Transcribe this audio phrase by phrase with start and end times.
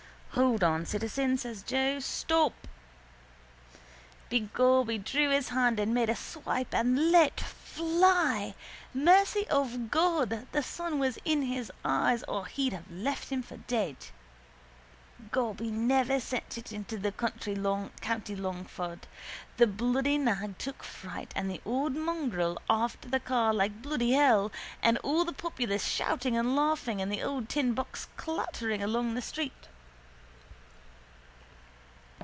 [0.35, 1.99] —Hold on, citizen, says Joe.
[1.99, 2.53] Stop!
[4.29, 8.55] Begob he drew his hand and made a swipe and let fly.
[8.93, 13.57] Mercy of God the sun was in his eyes or he'd have left him for
[13.57, 13.97] dead.
[15.31, 17.53] Gob, he near sent it into the county
[18.35, 19.07] Longford.
[19.57, 24.49] The bloody nag took fright and the old mongrel after the car like bloody hell
[24.81, 29.67] and all the populace shouting and laughing and the old tinbox clattering along the street.